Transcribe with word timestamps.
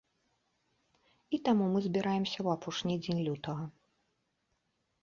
І 1.39 1.39
таму 1.49 1.65
мы 1.75 1.79
збіраемся 1.89 2.35
ў 2.45 2.59
апошні 2.59 2.95
дзень 3.05 3.21
лютага. 3.31 3.65